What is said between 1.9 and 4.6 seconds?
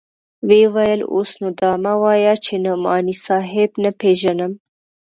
وايه چې نعماني صاحب نه پېژنم.